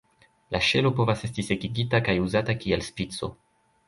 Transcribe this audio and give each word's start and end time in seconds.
La 0.53 0.59
ŝelo 0.67 0.91
povas 0.99 1.19
esti 1.27 1.45
sekigita 1.49 1.99
kaj 2.07 2.15
uzata 2.23 2.57
kiel 2.65 2.85
spico. 2.89 3.31